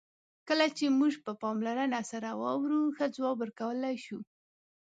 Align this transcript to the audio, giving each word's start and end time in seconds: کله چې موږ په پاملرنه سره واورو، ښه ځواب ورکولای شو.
کله 0.47 0.65
چې 0.77 0.95
موږ 0.99 1.13
په 1.25 1.31
پاملرنه 1.41 2.01
سره 2.11 2.29
واورو، 2.41 2.81
ښه 2.95 3.05
ځواب 3.15 3.35
ورکولای 3.39 3.95
شو. 4.05 4.19